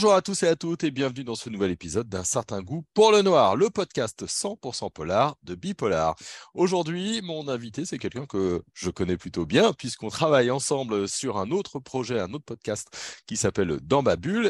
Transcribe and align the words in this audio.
Bonjour 0.00 0.14
à 0.14 0.22
tous 0.22 0.44
et 0.44 0.48
à 0.48 0.56
toutes 0.56 0.82
et 0.82 0.90
bienvenue 0.90 1.24
dans 1.24 1.34
ce 1.34 1.50
nouvel 1.50 1.70
épisode 1.70 2.08
d'un 2.08 2.24
certain 2.24 2.62
goût 2.62 2.86
pour 2.94 3.12
le 3.12 3.20
noir, 3.20 3.54
le 3.54 3.68
podcast 3.68 4.24
100% 4.24 4.90
polar 4.90 5.36
de 5.42 5.54
Bipolar. 5.54 6.16
Aujourd'hui, 6.54 7.20
mon 7.20 7.48
invité, 7.48 7.84
c'est 7.84 7.98
quelqu'un 7.98 8.24
que 8.24 8.62
je 8.72 8.88
connais 8.88 9.18
plutôt 9.18 9.44
bien 9.44 9.74
puisqu'on 9.74 10.08
travaille 10.08 10.50
ensemble 10.50 11.06
sur 11.06 11.36
un 11.36 11.50
autre 11.50 11.80
projet, 11.80 12.18
un 12.18 12.32
autre 12.32 12.46
podcast 12.46 12.88
qui 13.26 13.36
s'appelle 13.36 13.78
Dans. 13.82 14.02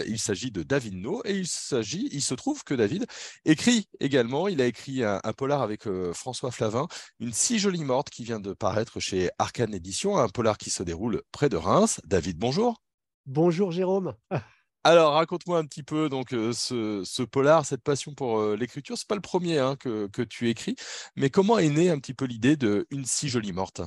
Il 0.06 0.20
s'agit 0.20 0.52
de 0.52 0.62
David 0.62 0.94
No 0.94 1.20
et 1.24 1.38
il 1.38 1.48
s'agit, 1.48 2.08
il 2.12 2.22
se 2.22 2.34
trouve 2.34 2.62
que 2.62 2.74
David 2.74 3.06
écrit 3.44 3.88
également. 3.98 4.46
Il 4.46 4.62
a 4.62 4.66
écrit 4.66 5.02
un, 5.02 5.18
polar 5.36 5.62
avec 5.62 5.88
euh, 5.88 6.12
François 6.12 6.52
Flavin, 6.52 6.86
une 7.18 7.32
si 7.32 7.58
jolie 7.58 7.82
morte 7.82 8.08
qui 8.08 8.22
vient 8.22 8.38
de 8.38 8.52
paraître 8.52 9.00
chez 9.00 9.30
Arcane 9.40 9.74
Édition, 9.74 10.16
un 10.16 10.28
polar 10.28 10.58
qui 10.58 10.70
se 10.70 10.84
déroule 10.84 11.22
près 11.32 11.48
de 11.48 11.56
Reims. 11.56 12.00
David, 12.04 12.38
bonjour. 12.38 12.80
Bonjour 13.26 13.72
Jérôme. 13.72 14.14
Alors, 14.82 15.12
raconte-moi 15.12 15.58
un 15.58 15.66
petit 15.66 15.82
peu 15.82 16.08
donc 16.08 16.30
ce, 16.30 17.22
polar, 17.24 17.66
cette 17.66 17.82
passion 17.82 18.14
pour 18.14 18.38
euh, 18.38 18.56
l'écriture. 18.56 18.96
C'est 18.96 19.06
pas 19.06 19.14
le 19.14 19.20
premier 19.20 19.58
hein, 19.58 19.76
que, 19.76 20.22
tu 20.22 20.48
écris, 20.48 20.74
mais 21.16 21.28
comment 21.28 21.58
est 21.58 21.68
née 21.68 21.90
un 21.90 21.98
petit 21.98 22.14
peu 22.14 22.24
l'idée 22.24 22.56
de 22.56 22.86
Une 22.90 23.04
si 23.04 23.28
jolie 23.28 23.52
morte? 23.52 23.82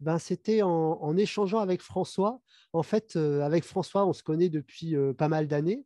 Ben, 0.00 0.18
C'était 0.18 0.62
en, 0.62 1.16
échangeant 1.16 1.60
avec 1.60 1.80
François. 1.82 2.40
En 2.72 2.82
fait, 2.82 3.14
avec 3.14 3.62
François, 3.62 4.04
on 4.04 4.12
se 4.12 4.24
connaît 4.24 4.48
depuis 4.48 4.96
pas 5.16 5.28
mal 5.28 5.46
d'années. 5.46 5.84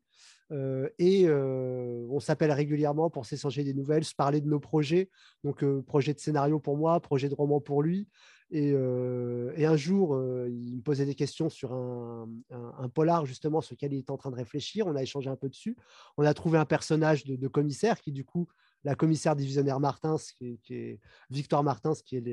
et 0.98 1.28
on 1.28 2.20
s'appelle 2.20 2.52
régulièrement 2.52 3.10
pour 3.10 3.26
s'échanger 3.26 3.64
des 3.64 3.74
nouvelles, 3.74 4.04
se 4.04 4.14
parler 4.14 4.40
de 4.40 4.48
nos 4.48 4.60
projets. 4.60 5.10
Donc, 5.44 5.62
projet 5.82 6.14
de 6.14 6.20
scénario 6.20 6.58
pour 6.58 6.78
moi, 6.78 6.98
projet 7.00 7.28
de 7.28 7.34
roman 7.34 7.60
pour 7.60 7.82
lui. 7.82 8.08
Et, 8.50 8.74
un 8.74 9.76
jour, 9.76 10.16
il 10.46 10.76
me 10.76 10.82
posait 10.82 11.06
des 11.06 11.14
questions 11.14 11.48
sur 11.48 11.72
un, 11.72 12.88
polar, 12.94 13.26
justement, 13.26 13.60
sur 13.60 13.74
lequel 13.74 13.92
il 13.92 13.98
était 13.98 14.10
en 14.10 14.16
train 14.16 14.30
de 14.30 14.36
réfléchir. 14.36 14.86
On 14.86 14.94
a 14.94 15.02
échangé 15.02 15.28
un 15.28 15.36
peu 15.36 15.48
dessus. 15.48 15.76
On 16.16 16.24
a 16.24 16.34
trouvé 16.34 16.58
un 16.58 16.64
personnage 16.64 17.24
de, 17.24 17.48
commissaire 17.48 18.00
qui, 18.00 18.12
du 18.12 18.24
coup, 18.24 18.46
la 18.84 18.94
commissaire 18.94 19.34
divisionnaire 19.34 19.80
Martins, 19.80 20.16
qui 20.38 20.58
est, 20.70 21.00
Victoire 21.30 21.64
Martins, 21.64 21.94
qui 22.04 22.16
est 22.16 22.24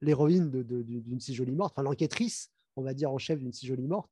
l'héroïne 0.00 0.50
d'une 0.50 1.20
si 1.20 1.34
jolie 1.34 1.52
morte, 1.52 1.74
enfin 1.76 1.84
l'enquêtrice, 1.84 2.50
on 2.74 2.82
va 2.82 2.94
dire, 2.94 3.12
en 3.12 3.18
chef 3.18 3.38
d'une 3.38 3.52
si 3.52 3.66
jolie 3.66 3.86
morte. 3.86 4.10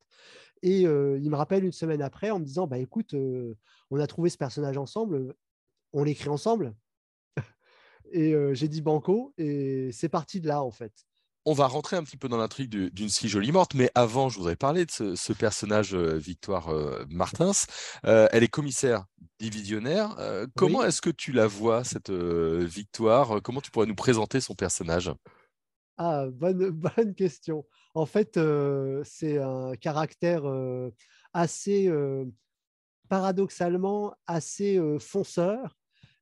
Et 0.61 0.81
il 0.81 1.29
me 1.29 1.35
rappelle 1.35 1.65
une 1.65 1.71
semaine 1.73 2.01
après 2.01 2.29
en 2.29 2.39
me 2.39 2.45
disant 2.45 2.67
bah, 2.67 2.77
écoute, 2.77 3.13
on 3.89 3.99
a 3.99 4.07
trouvé 4.07 4.29
ce 4.29 4.37
personnage 4.37 4.77
ensemble, 4.77 5.35
on 5.91 6.03
l'écrit 6.03 6.29
ensemble. 6.29 6.73
Et 8.11 8.35
j'ai 8.53 8.67
dit 8.67 8.81
banco, 8.81 9.33
et 9.37 9.89
c'est 9.91 10.09
parti 10.09 10.41
de 10.41 10.47
là, 10.47 10.63
en 10.63 10.71
fait. 10.71 10.93
On 11.45 11.53
va 11.53 11.65
rentrer 11.65 11.95
un 11.95 12.03
petit 12.03 12.17
peu 12.17 12.27
dans 12.27 12.37
l'intrigue 12.37 12.69
d'une 12.69 13.09
si 13.09 13.27
jolie 13.27 13.51
morte, 13.51 13.73
mais 13.73 13.89
avant, 13.95 14.29
je 14.29 14.37
voudrais 14.37 14.55
parler 14.55 14.85
de 14.85 14.91
ce, 14.91 15.33
personnage, 15.33 15.95
Victoire 15.95 16.69
Martins. 17.09 17.51
elle 18.03 18.43
est 18.43 18.47
commissaire 18.47 19.05
divisionnaire. 19.39 20.15
comment 20.55 20.83
est-ce 20.83 21.01
que 21.01 21.09
tu 21.09 21.31
la 21.31 21.47
vois, 21.47 21.83
cette 21.83 22.11
Victoire? 22.11 23.41
Comment 23.41 23.61
tu 23.61 23.71
pourrais 23.71 23.87
nous 23.87 23.95
présenter 23.95 24.39
son 24.39 24.53
personnage? 24.53 25.11
Ah, 25.97 26.27
bonne, 26.31 26.69
bonne 26.97 27.15
question. 27.15 27.65
En 27.95 28.05
fait, 28.05 28.39
c'est 29.03 29.39
un 29.39 29.73
caractère 29.79 30.43
assez, 31.33 31.91
paradoxalement, 33.09 34.13
assez 34.27 34.79
fonceur 34.99 35.80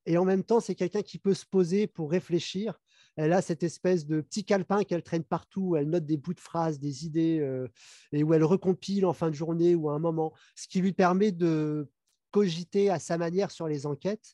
et 0.10 0.18
en 0.18 0.26
même 0.26 0.44
temps, 0.44 0.60
c'est 0.60 0.74
quelqu'un 0.74 1.04
qui 1.04 1.20
peut 1.20 1.36
se 1.36 1.46
poser 1.46 1.86
pour 1.86 2.10
réfléchir. 2.10 2.80
Elle 3.16 3.32
a 3.32 3.44
cette 3.44 3.62
espèce 3.62 4.08
de 4.08 4.22
petit 4.22 4.44
calepin 4.44 4.84
qu'elle 4.84 5.04
traîne 5.04 5.24
partout, 5.24 5.76
elle 5.76 5.88
note 5.88 6.08
des 6.08 6.18
bouts 6.18 6.34
de 6.34 6.40
phrases, 6.40 6.80
des 6.80 7.06
idées, 7.06 7.40
euh, 7.42 7.68
et 8.12 8.24
où 8.24 8.34
elle 8.34 8.44
recompile 8.44 9.06
en 9.06 9.14
fin 9.14 9.30
de 9.30 9.36
journée 9.36 9.76
ou 9.76 9.88
à 9.88 9.94
un 9.94 10.00
moment, 10.00 10.34
ce 10.56 10.68
qui 10.68 10.82
lui 10.82 10.94
permet 10.94 11.32
de 11.32 11.92
cogiter 12.32 12.90
à 12.90 12.98
sa 12.98 13.20
manière 13.20 13.52
sur 13.52 13.68
les 13.68 13.86
enquêtes. 13.86 14.34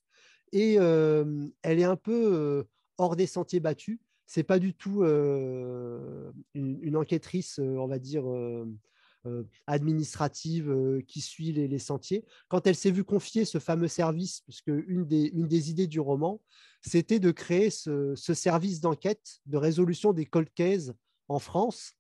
Et 0.54 0.78
euh, 0.80 1.46
elle 1.62 1.82
est 1.82 1.84
un 1.84 1.98
peu 1.98 2.34
euh, 2.34 2.64
hors 2.98 3.18
des 3.18 3.28
sentiers 3.28 3.60
battus. 3.60 4.00
C'est 4.28 4.44
pas 4.44 4.60
du 4.60 4.74
tout 4.74 5.04
une, 5.04 6.96
enquêtrice, 6.96 7.60
on 7.60 7.86
va 7.86 8.00
dire, 8.00 8.24
administrative 9.68 10.70
euh, 10.70 11.02
qui 11.08 11.22
suit 11.22 11.52
les, 11.52 11.80
sentiers. 11.80 12.26
Quand 12.48 12.68
elle 12.68 12.76
s'est 12.76 12.92
vue 12.92 13.04
confier 13.04 13.46
ce 13.46 13.60
fameux 13.60 13.88
service, 13.88 14.42
puisque 14.42 14.72
une 14.88 15.06
des, 15.06 15.32
une 15.34 15.48
des 15.48 15.70
idées 15.70 15.88
du 15.88 16.00
roman, 16.00 16.42
c'était 16.82 17.20
de 17.20 17.32
créer 17.32 17.70
ce, 17.70 18.16
service 18.16 18.82
d'enquête, 18.82 19.40
de 19.46 19.58
résolution 19.58 20.14
des 20.14 20.26
cold 20.26 20.50
cases 20.54 20.92
en 21.28 21.40
France. 21.40 21.94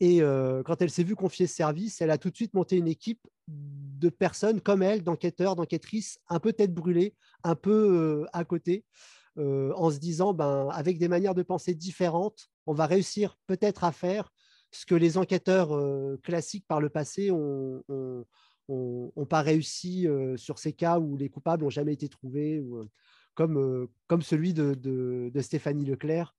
Et 0.00 0.22
euh, 0.22 0.62
quand 0.62 0.80
elle 0.80 0.90
s'est 0.90 1.02
vue 1.02 1.16
confier 1.16 1.46
ce 1.46 1.56
service, 1.56 2.00
elle 2.00 2.10
a 2.10 2.18
tout 2.18 2.30
de 2.30 2.36
suite 2.36 2.54
monté 2.54 2.76
une 2.76 2.88
équipe 2.88 3.26
de 3.48 4.08
personnes 4.08 4.60
comme 4.60 4.82
elle, 4.82 5.02
d'enquêteurs, 5.02 5.56
d'enquêtrices, 5.56 6.20
un 6.28 6.38
peu 6.38 6.52
tête 6.52 6.72
brûlée, 6.72 7.14
un 7.42 7.56
peu 7.56 8.26
à 8.32 8.44
côté, 8.44 8.84
en 9.36 9.90
se 9.90 9.98
disant, 9.98 10.34
ben, 10.34 10.68
avec 10.72 10.98
des 10.98 11.08
manières 11.08 11.34
de 11.34 11.42
penser 11.42 11.74
différentes, 11.74 12.48
on 12.66 12.74
va 12.74 12.86
réussir 12.86 13.36
peut-être 13.46 13.82
à 13.84 13.92
faire 13.92 14.30
ce 14.70 14.86
que 14.86 14.94
les 14.94 15.18
enquêteurs 15.18 15.70
classiques 16.22 16.66
par 16.66 16.80
le 16.80 16.88
passé 16.88 17.30
ont, 17.30 17.82
pas 19.28 19.42
réussi 19.42 20.06
sur 20.36 20.58
ces 20.58 20.72
cas 20.72 20.98
où 20.98 21.16
les 21.16 21.28
coupables 21.28 21.64
n'ont 21.64 21.70
jamais 21.70 21.94
été 21.94 22.08
trouvés, 22.08 22.60
ou, 22.60 22.88
comme, 23.34 23.88
comme 24.08 24.22
celui 24.22 24.52
de, 24.52 25.30
Stéphanie 25.40 25.84
Leclerc, 25.84 26.34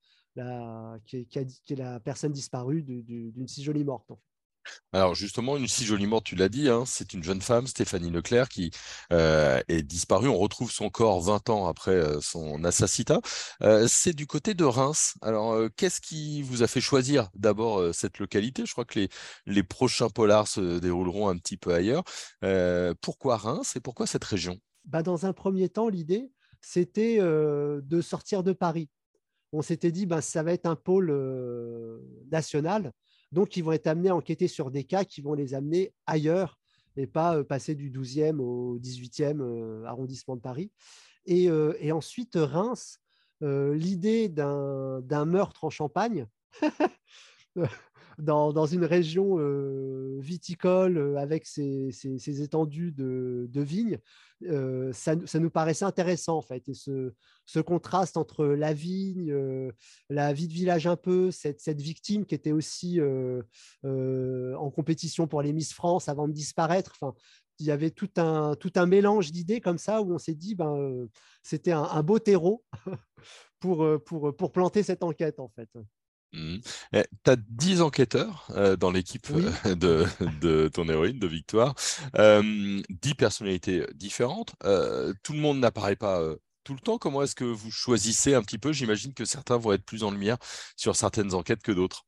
qui, 1.06 1.28
est, 1.36 1.76
la 1.78 2.00
personne 2.00 2.32
disparue 2.32 2.84
d'une 2.84 3.48
si 3.48 3.64
jolie 3.64 3.84
morte. 3.84 4.12
Alors 4.92 5.14
justement, 5.14 5.56
une 5.56 5.68
si 5.68 5.86
jolie 5.86 6.08
morte, 6.08 6.26
tu 6.26 6.36
l'as 6.36 6.50
dit, 6.50 6.68
hein, 6.68 6.84
c'est 6.88 7.14
une 7.14 7.24
jeune 7.24 7.42
femme, 7.42 7.68
Stéphanie 7.68 8.10
Leclerc, 8.10 8.50
qui 8.50 8.72
euh, 9.14 9.62
est 9.68 9.84
disparue. 9.84 10.30
On 10.30 10.38
retrouve 10.38 10.72
son 10.72 10.90
corps 10.90 11.22
20 11.22 11.50
ans 11.52 11.68
après 11.68 11.92
euh, 11.92 12.20
son 12.22 12.64
assassinat. 12.64 13.22
Euh, 13.62 13.88
c'est 13.88 14.14
du 14.14 14.26
côté 14.26 14.56
de 14.56 14.64
Reims. 14.64 15.14
Alors 15.22 15.56
qu'est-ce 15.76 16.02
qui 16.02 16.42
vous 16.42 16.64
a 16.64 16.68
fait 16.68 16.82
choisir 16.82 17.30
d'abord 17.36 17.94
cette 17.94 18.18
localité? 18.18 18.66
Je 18.66 18.72
crois 18.72 18.86
que 18.86 19.00
les, 19.00 19.10
les, 19.46 19.64
prochains 19.64 20.10
polars 20.10 20.48
se 20.48 20.80
dérouleront 20.80 21.30
un 21.30 21.38
petit 21.38 21.58
peu 21.58 21.74
ailleurs. 21.74 22.04
pourquoi 23.02 23.38
Reims 23.38 23.76
et 23.76 23.80
pourquoi 23.80 24.08
cette 24.08 24.24
région? 24.24 24.58
Bah, 24.86 25.04
Dans 25.04 25.28
un 25.28 25.34
premier 25.34 25.70
temps, 25.70 25.90
l'idée, 25.90 26.32
c'était 26.62 27.20
de 27.20 28.02
sortir 28.02 28.42
de 28.42 28.54
Paris. 28.54 28.90
On 29.52 29.62
s'était 29.62 29.92
dit, 29.92 30.08
bah, 30.08 30.22
ça 30.22 30.42
va 30.42 30.52
être 30.54 30.66
un 30.66 30.76
pôle 30.76 31.14
national 32.32 32.92
donc, 33.32 33.58
ils 33.58 33.64
vont 33.64 33.72
être 33.72 33.88
amenés 33.88 34.10
à 34.10 34.16
enquêter 34.16 34.48
sur 34.48 34.72
des 34.72 34.84
cas 34.84 35.04
qui 35.04 35.22
vont 35.22 35.34
les 35.34 35.54
amener 35.54 35.94
ailleurs 36.08 36.60
et 36.98 37.08
pas 37.08 37.38
euh, 37.38 37.44
passer 37.44 37.76
du 37.76 37.92
12e 37.92 38.40
au 38.40 38.80
18e 38.80 39.40
euh, 39.42 39.86
arrondissement 39.86 40.36
de 40.36 40.42
Paris. 40.42 40.72
Et, 41.26 41.50
euh, 41.50 41.74
ensuite, 41.94 42.36
Reims, 42.36 43.00
l'idée 43.42 44.28
d'un 44.30 45.26
meurtre 45.26 45.64
en 45.64 45.70
Champagne, 45.70 46.28
dans, 48.20 48.66
une 48.66 48.86
région 48.86 49.38
viticole 50.20 51.18
avec 51.18 51.46
ses, 51.46 52.42
étendues 52.42 52.92
de, 52.92 53.62
vignes, 53.62 54.00
ça, 54.92 55.16
nous 55.40 55.50
paraissait 55.50 55.86
intéressant 55.86 56.38
en 56.38 56.42
fait. 56.42 56.68
Et 56.70 56.74
ce, 56.74 57.60
contraste 57.62 58.18
entre 58.18 58.46
la 58.46 58.74
vigne, 58.74 59.34
la 60.10 60.34
vie 60.34 60.48
de 60.48 60.54
village 60.54 60.88
un 60.88 60.96
peu, 60.98 61.32
cette, 61.32 61.82
victime 61.82 62.26
qui 62.26 62.36
était 62.36 62.52
aussi 62.52 63.00
en 63.84 64.72
compétition 64.72 65.28
pour 65.28 65.42
les 65.42 65.54
Miss 65.54 65.74
France 65.74 66.10
avant 66.10 66.28
de 66.28 66.34
disparaître. 66.34 66.94
Enfin, 67.00 67.16
il 67.60 67.66
y 67.66 67.72
avait 67.72 67.92
tout 67.92 68.10
un, 68.16 68.56
tout 68.56 68.72
un 68.76 68.86
mélange 68.86 69.34
d'idées 69.34 69.60
comme 69.60 69.78
ça 69.78 70.02
où 70.02 70.14
on 70.14 70.18
s'est 70.18 70.34
dit 70.34 70.56
ben, 70.56 71.08
c'était 71.44 71.74
un, 71.74 71.84
un, 71.84 72.04
beau 72.04 72.18
terreau 72.18 72.64
pour, 73.60 73.86
pour, 74.06 74.34
pour 74.36 74.52
planter 74.54 74.82
cette 74.82 75.04
enquête 75.04 75.40
en 75.40 75.50
fait. 75.50 75.70
Mmh. 76.34 76.58
Eh, 76.94 77.04
tu 77.24 77.32
as 77.32 77.36
10 77.36 77.82
enquêteurs 77.82 78.48
euh, 78.52 78.76
dans 78.76 78.92
l'équipe 78.92 79.28
euh, 79.32 79.76
de, 80.42 80.68
ton 80.68 80.88
héroïne, 80.88 81.18
de 81.20 81.28
Victoire, 81.28 81.74
euh, 82.18 82.82
10 82.90 83.16
personnalités 83.16 83.86
différentes. 83.96 84.54
Euh, 84.64 85.14
tout 85.24 85.34
le 85.34 85.40
monde 85.40 85.60
n'apparaît 85.60 85.96
pas 85.96 86.22
tout 86.64 86.74
le 86.74 86.80
temps. 86.80 86.98
Comment 86.98 87.24
est-ce 87.24 87.36
que 87.36 87.46
vous 87.46 87.72
choisissez 87.72 88.36
un 88.36 88.44
petit 88.44 88.60
peu? 88.60 88.72
J'imagine 88.72 89.14
que 89.14 89.26
certains 89.26 89.58
vont 89.58 89.74
être 89.74 89.86
plus 89.86 90.04
en 90.04 90.12
lumière 90.12 90.38
sur 90.76 90.96
certaines 90.96 91.34
enquêtes 91.34 91.64
que 91.64 91.72
d'autres. 91.72 92.06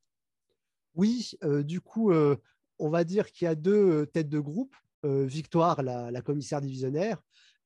Oui, 0.93 1.31
du 1.63 1.79
coup, 1.79 2.11
on 2.11 2.89
va 2.89 3.03
dire 3.03 3.31
qu'il 3.31 3.45
y 3.45 3.47
a 3.47 3.55
deux 3.55 4.05
têtes 4.07 4.29
de 4.29 4.39
groupe. 4.39 4.75
Victoire, 5.03 5.81
la, 5.81 6.11
la, 6.11 6.21
commissaire 6.21 6.61
divisionnaire, 6.61 7.17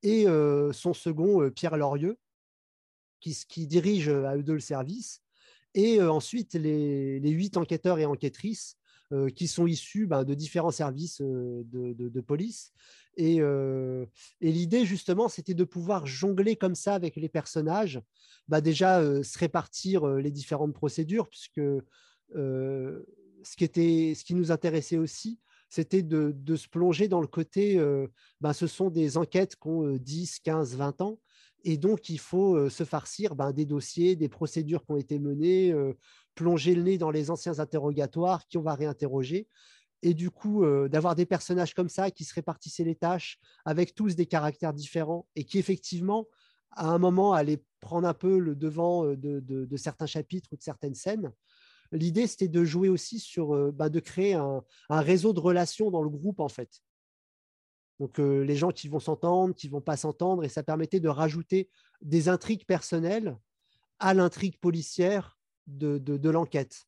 et 0.04 0.25
son 0.72 0.94
second, 0.94 1.50
Pierre 1.50 1.75
Lorieux, 1.75 2.18
qui, 3.19 3.36
qui 3.50 3.68
dirige 3.68 4.07
à 4.07 4.38
eux 4.38 4.44
deux 4.44 4.54
le 4.54 4.60
service 4.62 5.25
et 5.75 6.01
ensuite 6.01 6.54
les, 6.54 7.19
huit 7.19 7.57
enquêteurs 7.57 8.00
et 8.00 8.06
enquêtrices 8.06 8.77
qui 9.36 9.48
sont 9.48 9.68
issus 9.68 10.07
ben, 10.07 10.24
de 10.24 10.33
différents 10.33 10.72
services 10.72 11.22
de, 11.22 12.22
police. 12.22 12.74
Et, 13.18 13.39
l'idée, 14.42 14.86
justement, 14.86 15.30
c'était 15.30 15.54
de 15.54 15.63
pouvoir 15.63 16.07
jongler 16.07 16.56
comme 16.56 16.74
ça 16.74 16.95
avec 16.95 17.16
les 17.16 17.30
personnages, 17.30 18.01
bah, 18.48 18.62
déjà 18.62 19.01
se 19.24 19.38
répartir 19.38 20.07
les 20.07 20.31
différentes 20.31 20.74
procédures, 20.74 21.30
puisque 21.30 21.62
ce, 22.33 23.56
qui 23.56 23.63
était, 23.63 24.13
ce 24.16 24.24
qui 24.24 24.33
nous 24.33 24.51
intéressait 24.51 24.98
aussi, 24.98 25.39
c'était 25.69 26.04
de, 26.04 26.56
se 26.56 26.68
plonger 26.68 27.07
dans 27.07 27.21
le 27.21 27.28
côté, 27.28 27.80
ben, 28.42 28.54
ce 28.54 28.66
sont 28.66 28.89
des 28.89 29.18
enquêtes 29.18 29.56
qui 29.56 29.68
ont 29.68 29.98
10, 29.98 30.39
15, 30.39 30.75
20 30.78 31.01
ans, 31.01 31.19
et 31.66 31.78
donc 31.78 32.10
il 32.10 32.20
faut 32.20 32.70
se 32.70 32.84
farcir 32.84 33.36
ben, 33.36 33.52
des 33.52 33.66
dossiers, 33.66 34.16
des 34.16 34.30
procédures 34.30 34.86
qui 34.86 34.92
ont 34.92 34.98
été 34.98 35.18
menées, 35.18 35.74
plonger 36.36 36.76
le 36.76 36.84
nez 36.84 36.98
dans 37.00 37.10
les 37.10 37.32
anciens 37.32 37.60
interrogatoires 37.60 38.48
qui 38.48 38.60
on 38.60 38.62
va 38.62 38.76
réinterroger. 38.76 39.48
Et 40.04 40.14
du 40.14 40.30
coup, 40.30 40.64
d'avoir 40.88 41.16
des 41.16 41.26
personnages 41.26 41.74
comme 41.74 41.90
ça 41.90 42.12
qui 42.12 42.24
se 42.24 42.36
répartissaient 42.36 42.84
les 42.84 42.96
tâches 42.96 43.40
avec 43.66 43.96
tous 43.96 44.16
des 44.16 44.28
caractères 44.28 44.74
différents 44.74 45.28
et 45.36 45.44
qui 45.44 45.58
effectivement, 45.58 46.28
à 46.70 46.88
un 46.90 47.00
moment, 47.00 47.34
allaient 47.34 47.64
prendre 47.80 48.08
un 48.08 48.14
peu 48.14 48.38
le 48.38 48.56
devant 48.56 49.04
de, 49.16 49.76
certains 49.76 50.06
chapitres 50.06 50.50
ou 50.54 50.58
de 50.58 50.62
certaines 50.62 50.94
scènes. 50.94 51.32
L'idée, 51.92 52.28
c'était 52.28 52.48
de 52.48 52.64
jouer 52.64 52.90
aussi 52.90 53.20
sur, 53.20 53.74
bah, 53.74 53.90
de 53.90 54.00
créer 54.00 54.36
un, 54.36 54.62
réseau 54.90 55.34
de 55.34 55.40
relations 55.40 55.90
dans 55.90 56.04
le 56.04 56.10
groupe, 56.10 56.40
en 56.40 56.50
fait. 56.50 56.82
Donc, 58.00 58.18
les 58.18 58.56
gens 58.56 58.71
qui 58.71 58.89
vont 58.89 59.00
s'entendre, 59.00 59.56
qui 59.56 59.69
vont 59.69 59.81
pas 59.81 59.95
s'entendre, 59.95 60.44
et 60.44 60.50
ça 60.50 60.63
permettait 60.63 61.00
de 61.00 61.07
rajouter 61.07 61.69
des 62.01 62.27
intrigues 62.27 62.65
personnelles 62.65 63.38
à 64.00 64.13
l'intrigue 64.13 64.57
policière 64.59 65.38
de, 65.68 66.30
l'enquête. 66.30 66.86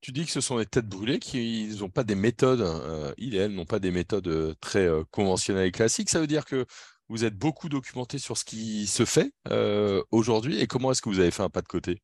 Tu 0.00 0.12
dis 0.12 0.24
que 0.24 0.30
ce 0.30 0.40
sont 0.40 0.58
des 0.58 0.66
têtes 0.66 0.88
brûlées 0.88 1.18
qui 1.18 1.68
n'ont 1.78 1.90
pas 1.90 2.04
des 2.04 2.14
méthodes, 2.14 2.62
euh, 2.62 3.12
ils 3.18 3.36
n'ont 3.48 3.66
pas 3.66 3.78
des 3.78 3.90
méthodes 3.90 4.26
euh, 4.28 4.54
très 4.60 4.86
euh, 4.86 5.04
conventionnelles 5.10 5.66
et 5.66 5.72
classiques. 5.72 6.10
Ça 6.10 6.20
veut 6.20 6.26
dire 6.26 6.44
que 6.44 6.64
vous 7.08 7.24
êtes 7.24 7.36
beaucoup 7.36 7.68
documenté 7.68 8.18
sur 8.18 8.36
ce 8.36 8.44
qui 8.44 8.86
se 8.86 9.04
fait 9.04 9.32
euh, 9.48 10.02
aujourd'hui 10.10 10.60
et 10.60 10.66
comment 10.66 10.90
est-ce 10.90 11.02
que 11.02 11.08
vous 11.08 11.20
avez 11.20 11.30
fait 11.30 11.42
un 11.42 11.50
pas 11.50 11.62
de 11.62 11.68
côté? 11.68 12.02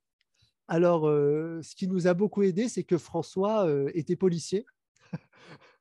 Alors, 0.68 1.02
ce 1.02 1.74
qui 1.74 1.86
nous 1.86 2.06
a 2.06 2.14
beaucoup 2.14 2.42
aidé, 2.44 2.68
c'est 2.68 2.84
que 2.84 2.96
François 2.96 3.68
était 3.94 4.16
policier. 4.16 4.64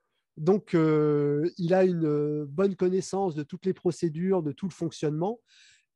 Donc, 0.42 0.74
il 0.74 1.74
a 1.74 1.84
une 1.84 2.44
bonne 2.46 2.76
connaissance 2.76 3.36
de 3.36 3.44
toutes 3.44 3.66
les 3.66 3.74
procédures, 3.74 4.44
de 4.44 4.52
tout 4.52 4.68
le 4.68 4.74
fonctionnement. 4.74 5.40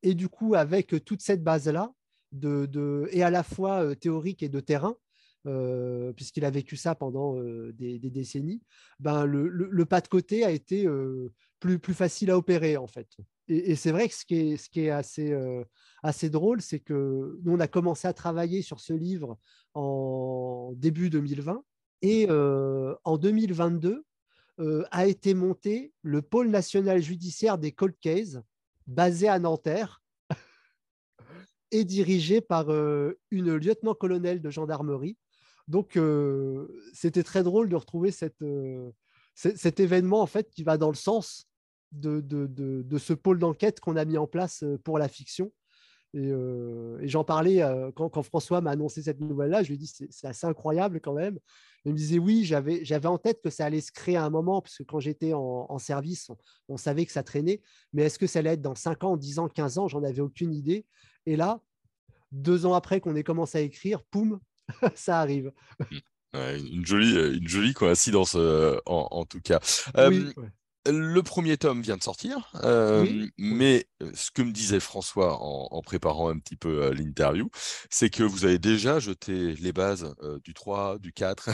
Et 0.02 0.14
du 0.14 0.28
coup, 0.28 0.54
avec 0.54 1.04
toute 1.04 1.20
cette 1.20 1.42
base-là, 1.42 1.92
de, 2.32 3.08
et 3.10 3.22
à 3.22 3.30
la 3.30 3.42
fois 3.42 3.82
euh, 3.82 3.94
théorique 3.94 4.42
et 4.42 4.48
de 4.48 4.60
terrain, 4.60 4.96
euh, 5.46 6.12
puisqu'il 6.12 6.44
a 6.44 6.50
vécu 6.50 6.76
ça 6.76 6.94
pendant 6.94 7.38
euh, 7.38 7.72
des, 7.72 7.98
décennies, 7.98 8.62
ben 8.98 9.24
le, 9.24 9.84
pas 9.84 10.00
de 10.00 10.08
côté 10.08 10.44
a 10.44 10.50
été 10.50 10.86
plus, 11.60 11.78
plus 11.78 11.94
facile 11.94 12.30
à 12.30 12.38
opérer 12.38 12.76
en 12.76 12.86
fait. 12.86 13.08
Et, 13.48 13.76
c'est 13.76 13.92
vrai 13.92 14.08
que 14.08 14.14
ce 14.14 14.24
qui 14.24 14.34
est, 14.34 14.56
ce 14.56 14.68
qui 14.68 14.80
est 14.80 14.90
assez, 14.90 15.36
assez 16.02 16.30
drôle, 16.30 16.60
c'est 16.60 16.80
que 16.80 17.38
nous, 17.44 17.52
on 17.52 17.60
a 17.60 17.68
commencé 17.68 18.08
à 18.08 18.12
travailler 18.12 18.62
sur 18.62 18.80
ce 18.80 18.92
livre 18.92 19.38
en 19.74 20.72
début 20.74 21.10
2020 21.10 21.62
et 22.02 22.28
en 22.28 23.18
2022 23.18 24.04
a 24.90 25.06
été 25.06 25.34
monté 25.34 25.92
le 26.02 26.22
pôle 26.22 26.48
national 26.48 27.02
judiciaire 27.02 27.58
des 27.58 27.72
cold 27.72 27.94
cases 28.00 28.38
basé 28.86 29.28
à 29.28 29.38
Nanterre 29.38 30.02
est 31.70 31.84
dirigé 31.84 32.40
par 32.40 32.70
euh, 32.70 33.18
une 33.30 33.56
lieutenant-colonel 33.56 34.40
de 34.40 34.50
gendarmerie. 34.50 35.16
Donc, 35.68 35.96
euh, 35.96 36.68
c'était 36.92 37.24
très 37.24 37.42
drôle 37.42 37.68
de 37.68 37.76
retrouver 37.76 38.10
euh, 38.42 38.90
cet 39.34 39.80
événement 39.80 40.20
en 40.20 40.26
fait 40.26 40.48
qui 40.50 40.62
va 40.62 40.78
dans 40.78 40.90
le 40.90 40.94
sens 40.94 41.48
de, 41.92 42.22
ce 42.98 43.12
pôle 43.12 43.38
d'enquête 43.38 43.80
qu'on 43.80 43.96
a 43.96 44.04
mis 44.04 44.18
en 44.18 44.26
place 44.26 44.64
pour 44.84 44.98
la 44.98 45.08
fiction. 45.08 45.52
Et, 46.16 46.28
et 46.28 47.08
j'en 47.08 47.24
parlais 47.24 47.62
quand, 47.94 48.08
quand, 48.08 48.22
François 48.22 48.60
m'a 48.60 48.70
annoncé 48.70 49.02
cette 49.02 49.20
nouvelle-là. 49.20 49.62
Je 49.62 49.68
lui 49.68 49.74
ai 49.74 49.78
dit 49.78 49.92
c'est 50.10 50.26
assez 50.26 50.46
incroyable 50.46 51.00
quand 51.00 51.12
même. 51.12 51.38
Il 51.84 51.92
me 51.92 51.96
disait 51.96 52.18
oui, 52.18 52.44
j'avais 52.44 53.06
en 53.06 53.18
tête 53.18 53.40
que 53.42 53.50
ça 53.50 53.66
allait 53.66 53.80
se 53.80 53.92
créer 53.92 54.16
à 54.16 54.24
un 54.24 54.30
moment, 54.30 54.60
parce 54.62 54.78
que 54.78 54.82
quand 54.82 54.98
j'étais 54.98 55.34
en, 55.34 55.66
en, 55.68 55.78
service, 55.78 56.30
on, 56.30 56.36
on, 56.68 56.76
savait 56.76 57.06
que 57.06 57.12
ça 57.12 57.22
traînait. 57.22 57.60
Mais 57.92 58.04
est-ce 58.04 58.18
que 58.18 58.26
ça 58.26 58.40
allait 58.40 58.54
être 58.54 58.62
dans 58.62 58.74
5 58.74 59.04
ans, 59.04 59.16
10 59.16 59.38
ans, 59.38 59.48
15 59.48 59.78
ans? 59.78 59.88
J'en 59.88 60.02
avais 60.02 60.22
aucune 60.22 60.52
idée. 60.52 60.84
Et 61.26 61.36
là, 61.36 61.60
deux 62.32 62.66
ans 62.66 62.74
après 62.74 63.00
qu'on 63.00 63.14
ait 63.16 63.22
commencé 63.22 63.58
à 63.58 63.60
écrire, 63.60 64.02
poum, 64.04 64.40
ça 64.94 65.20
arrive. 65.20 65.52
une, 66.34 66.84
jolie, 66.84 67.38
une 67.38 67.48
jolie 67.48 67.72
coïncidence 67.72 68.34
euh, 68.36 68.78
en, 68.86 69.24
tout 69.24 69.40
cas. 69.40 69.60
Euh, 69.96 70.32
le 70.90 71.22
premier 71.22 71.56
tome 71.56 71.82
vient 71.82 71.96
de 71.96 72.02
sortir, 72.02 72.50
euh, 72.62 73.06
mais 73.38 73.86
ce 74.14 74.30
que 74.30 74.42
me 74.42 74.52
disait 74.52 74.80
François 74.80 75.38
en, 75.40 75.80
préparant 75.82 76.28
un 76.28 76.38
petit 76.38 76.56
peu 76.56 76.90
l'interview, 76.90 77.48
c'est 77.90 78.10
que 78.10 78.22
vous 78.22 78.44
avez 78.44 78.58
déjà 78.58 78.98
jeté 78.98 79.54
les 79.54 79.72
bases 79.72 80.14
du 80.44 80.54
3, 80.54 80.98
du 80.98 81.12
4, 81.12 81.50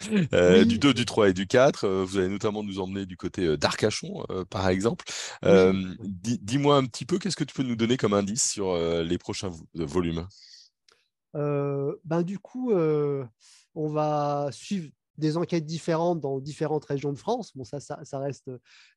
du 0.66 0.78
2, 0.78 0.94
du 0.94 1.04
3 1.04 1.30
et 1.30 1.32
du 1.32 1.46
4. 1.46 1.88
vous 1.88 2.18
allez 2.18 2.28
notamment 2.28 2.62
nous 2.62 2.80
emmener 2.80 3.06
du 3.06 3.16
côté 3.16 3.56
d'Arcachon, 3.56 4.24
par 4.50 4.68
exemple. 4.68 5.04
Dis-moi 5.42 6.76
un 6.76 6.84
petit 6.84 7.06
peu, 7.06 7.18
qu'est-ce 7.18 7.36
que 7.36 7.44
tu 7.44 7.54
peux 7.54 7.62
nous 7.62 7.76
donner 7.76 7.96
comme 7.96 8.14
indice 8.14 8.50
sur 8.50 8.76
les 8.76 9.18
prochains 9.18 9.50
volumes? 9.74 10.26
Ben, 11.34 12.22
Du 12.22 12.38
coup, 12.38 12.72
on 12.72 13.88
va 13.88 14.48
suivre 14.52 14.90
des 15.20 15.36
enquêtes 15.36 15.66
différentes 15.66 16.20
dans 16.20 16.40
différentes 16.40 16.84
régions 16.84 17.12
de 17.12 17.18
France. 17.18 17.52
Bon, 17.54 17.64
ça, 17.64 17.78
ça, 17.78 18.18
reste. 18.18 18.50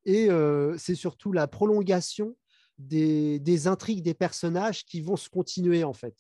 Et 0.06 0.32
euh, 0.32 0.76
c'est 0.78 0.96
surtout 0.96 1.32
la 1.32 1.48
prolongation 1.48 2.36
des, 2.80 3.68
intrigues 3.68 4.02
des 4.02 4.16
personnages 4.16 4.86
qui 4.86 5.02
vont 5.02 5.18
se 5.18 5.30
continuer, 5.30 5.84
en 5.84 5.94
fait. 5.94 6.16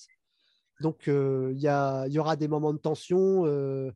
Donc, 0.81 1.07
euh, 1.07 1.51
il 1.55 1.59
y, 1.59 2.13
y, 2.13 2.19
aura 2.19 2.35
des 2.35 2.47
moments 2.47 2.73
de 2.73 2.77
tension 2.77 3.45
euh, 3.45 3.91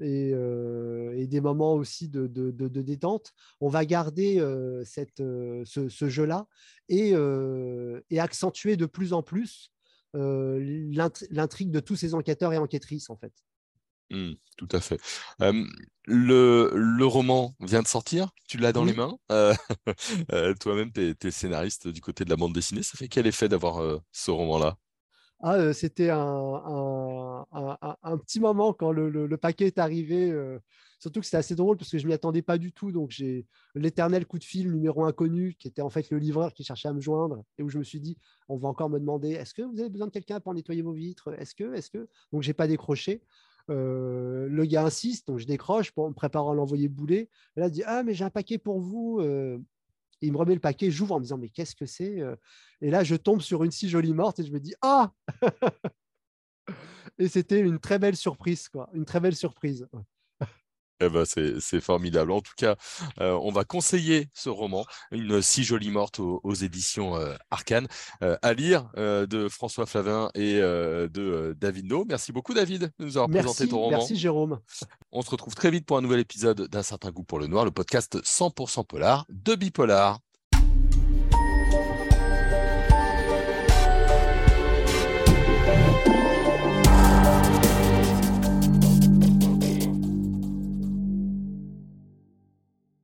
et, 0.00 1.26
des 1.26 1.40
moments 1.40 1.74
aussi 1.74 2.08
de, 2.08 2.26
détente. 2.26 3.32
On 3.60 3.68
va 3.68 3.84
garder 3.84 4.44
cette, 4.84 5.18
ce, 5.18 6.08
jeu-là 6.08 6.46
et, 6.88 7.14
et, 8.10 8.20
accentuer 8.20 8.76
de 8.76 8.86
plus 8.86 9.12
en 9.12 9.22
plus 9.22 9.72
l'intrigue 10.14 11.70
de 11.70 11.80
tous 11.80 11.96
ces 11.96 12.14
enquêteurs 12.14 12.52
et 12.52 12.58
enquêtrices, 12.58 13.08
en 13.08 13.16
fait. 13.16 13.32
Mmh, 14.12 14.34
tout 14.58 14.68
à 14.72 14.80
fait. 14.80 15.00
le, 16.04 16.70
le, 16.74 17.06
roman 17.06 17.54
vient 17.60 17.80
de 17.80 17.88
sortir, 17.88 18.30
tu 18.46 18.58
l'as 18.58 18.72
dans 18.72 18.84
les 18.84 18.92
mains. 18.92 19.16
Euh, 19.30 19.54
euh, 20.32 20.54
toi-même, 20.60 20.92
tu 20.92 21.16
es, 21.18 21.30
scénariste 21.30 21.88
du 21.88 22.02
côté 22.02 22.26
de 22.26 22.30
la 22.30 22.36
bande 22.36 22.52
dessinée. 22.52 22.82
Ça 22.82 22.98
fait 22.98 23.08
quel 23.08 23.26
effet 23.26 23.48
d'avoir 23.48 23.78
euh, 23.78 23.98
ce 24.12 24.30
roman-là? 24.30 24.76
Ah, 25.40 25.72
C'était 25.72 26.10
un, 26.10 26.18
un, 26.20 27.46
un, 28.02 28.18
petit 28.18 28.38
moment 28.38 28.74
quand 28.74 28.92
le, 28.92 29.08
le, 29.08 29.36
paquet 29.38 29.66
est 29.66 29.78
arrivé. 29.78 30.30
surtout 31.00 31.20
que 31.20 31.26
c'était 31.26 31.38
assez 31.38 31.56
drôle 31.56 31.78
parce 31.78 31.90
que 31.90 31.98
je 31.98 32.04
ne 32.04 32.08
m'y 32.08 32.14
attendais 32.14 32.42
pas 32.42 32.58
du 32.58 32.72
tout. 32.72 32.92
Donc, 32.92 33.10
j'ai 33.10 33.46
l'éternel 33.74 34.26
coup 34.26 34.38
de 34.38 34.44
fil 34.44 34.70
numéro 34.70 35.04
inconnu 35.04 35.56
qui 35.58 35.68
était 35.68 35.82
en 35.82 35.90
fait 35.90 36.10
le 36.10 36.18
livreur 36.18 36.52
qui 36.52 36.64
cherchait 36.64 36.88
à 36.88 36.92
me 36.92 37.00
joindre 37.00 37.42
et 37.56 37.62
où 37.62 37.70
je 37.70 37.78
me 37.78 37.82
suis 37.82 37.98
dit, 37.98 38.18
on 38.48 38.58
va 38.58 38.68
encore 38.68 38.90
me 38.90 39.00
demander, 39.00 39.30
est-ce 39.30 39.54
que 39.54 39.62
vous 39.62 39.80
avez 39.80 39.88
besoin 39.88 40.08
de 40.08 40.12
quelqu'un 40.12 40.38
pour 40.38 40.52
nettoyer 40.52 40.82
vos 40.82 40.92
vitres? 40.92 41.32
Est-ce 41.38 41.54
que, 41.54 41.72
est-ce 41.74 41.90
que? 41.90 42.08
Donc, 42.30 42.42
j'ai 42.42 42.54
pas 42.54 42.68
décroché. 42.68 43.22
Euh, 43.70 44.48
le 44.48 44.64
gars 44.64 44.84
insiste, 44.84 45.28
donc 45.28 45.38
je 45.38 45.46
décroche 45.46 45.92
pour 45.92 46.08
me 46.08 46.14
préparer 46.14 46.50
à 46.50 46.54
l'envoyer 46.54 46.88
bouler. 46.88 47.28
Là, 47.56 47.66
il 47.66 47.72
dit 47.72 47.82
Ah, 47.86 48.02
mais 48.02 48.14
j'ai 48.14 48.24
un 48.24 48.30
paquet 48.30 48.58
pour 48.58 48.80
vous. 48.80 49.18
Euh. 49.20 49.58
il 50.20 50.32
me 50.32 50.38
remet 50.38 50.54
le 50.54 50.60
paquet, 50.60 50.90
j'ouvre 50.90 51.14
en 51.14 51.18
me 51.18 51.24
disant 51.24 51.38
Mais 51.38 51.48
qu'est-ce 51.48 51.76
que 51.76 51.86
c'est 51.86 52.20
euh? 52.20 52.36
Et 52.80 52.90
là, 52.90 53.04
je 53.04 53.14
tombe 53.14 53.40
sur 53.40 53.64
une 53.64 53.70
si 53.70 53.88
jolie 53.88 54.14
morte 54.14 54.40
et 54.40 54.44
je 54.44 54.52
me 54.52 54.60
dis 54.60 54.74
Ah 54.82 55.12
Et 57.18 57.28
c'était 57.28 57.60
une 57.60 57.78
très 57.78 57.98
belle 57.98 58.16
surprise, 58.16 58.68
quoi. 58.68 58.88
Une 58.94 59.04
très 59.04 59.20
belle 59.20 59.36
surprise. 59.36 59.86
Eh 61.02 61.08
ben, 61.08 61.24
c'est 61.24 61.80
formidable. 61.80 62.30
En 62.30 62.40
tout 62.40 62.52
cas, 62.56 62.76
euh, 63.20 63.36
on 63.42 63.50
va 63.50 63.64
conseiller 63.64 64.28
ce 64.34 64.48
roman, 64.48 64.86
Une 65.10 65.42
si 65.42 65.64
jolie 65.64 65.90
morte 65.90 66.20
aux, 66.20 66.54
éditions 66.54 67.16
euh, 67.16 67.34
Arcane, 67.50 67.88
euh, 68.22 68.36
à 68.42 68.52
lire 68.52 68.88
de 68.96 69.48
François 69.48 69.86
Flavin 69.86 70.30
et 70.34 70.60
de 70.60 71.56
David 71.60 71.86
No. 71.86 72.04
Merci 72.04 72.32
beaucoup, 72.32 72.54
David, 72.54 72.92
de 72.98 73.04
nous 73.04 73.16
avoir 73.16 73.28
présenté 73.28 73.68
ton 73.68 73.78
roman. 73.78 73.98
Merci, 73.98 74.16
Jérôme. 74.16 74.60
On 75.10 75.22
se 75.22 75.30
retrouve 75.30 75.54
très 75.54 75.70
vite 75.70 75.86
pour 75.86 75.96
un 75.96 76.02
nouvel 76.02 76.20
épisode 76.20 76.68
d'Un 76.68 76.82
certain 76.82 77.10
goût 77.10 77.24
pour 77.24 77.38
le 77.38 77.46
noir, 77.46 77.64
le 77.64 77.70
podcast 77.70 78.18
100% 78.22 78.86
polar 78.86 79.26
de 79.28 79.54
Bipolar. 79.54 80.18